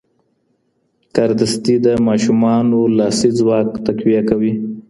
[1.15, 4.53] کاردستي د ماشومانو لاسي ځواک تقویه کوي.